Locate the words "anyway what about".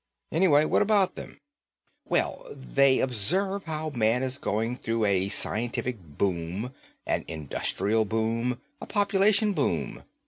0.31-1.13